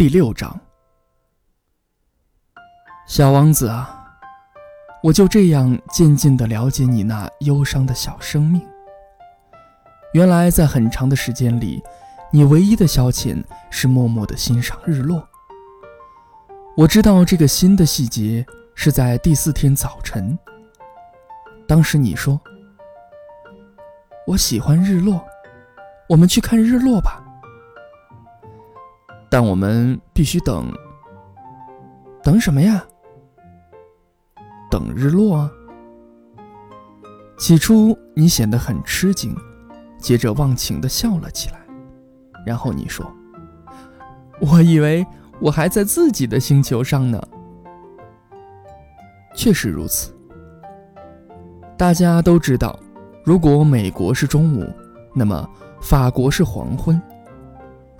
[0.00, 0.58] 第六章，
[3.06, 4.02] 小王子啊，
[5.02, 8.66] 我就这样渐渐地了解你那忧伤的小生命。
[10.14, 11.82] 原来，在很长的时间里，
[12.32, 15.22] 你唯一的消遣是默默地欣赏日落。
[16.78, 18.42] 我知道这个新的细节
[18.74, 20.38] 是在第四天早晨。
[21.68, 22.40] 当时你说
[24.26, 25.22] ：“我喜欢日落，
[26.08, 27.19] 我们去看日落吧。”
[29.30, 30.70] 但我们必须等，
[32.22, 32.84] 等什么呀？
[34.68, 35.50] 等日落啊！
[37.38, 39.34] 起初你显得很吃惊，
[39.98, 41.60] 接着忘情的笑了起来，
[42.44, 43.08] 然后你说
[44.42, 45.06] ：“我以为
[45.40, 47.22] 我还在自己的星球上呢。”
[49.34, 50.12] 确实如此。
[51.78, 52.78] 大家都知道，
[53.24, 54.68] 如果美国是中午，
[55.14, 55.48] 那么
[55.80, 57.00] 法国是黄昏。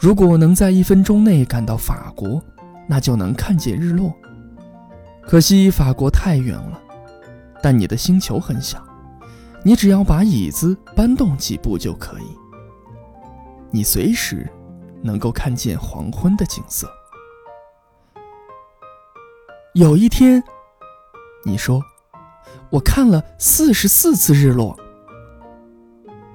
[0.01, 2.43] 如果能在一分钟内赶到法国，
[2.89, 4.11] 那就能看见日落。
[5.21, 6.81] 可惜法国太远了，
[7.63, 8.83] 但你的星球很小，
[9.63, 12.25] 你只要把椅子搬动几步就可以。
[13.71, 14.51] 你随时
[15.03, 16.91] 能够看见黄昏的景色。
[19.75, 20.43] 有一天，
[21.45, 21.85] 你说
[22.73, 24.75] ：“我看了四十四次日落。”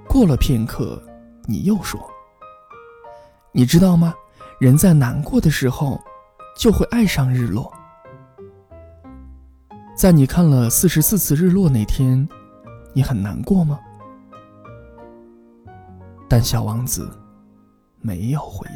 [0.07, 1.01] 过了片刻，
[1.45, 1.99] 你又说。
[3.57, 4.13] 你知道吗？
[4.59, 5.97] 人在难过的时候，
[6.57, 7.71] 就会爱上日落。
[9.95, 12.27] 在你看了四十四次日落那天，
[12.91, 13.79] 你很难过吗？
[16.27, 17.09] 但小王子
[18.01, 18.67] 没有回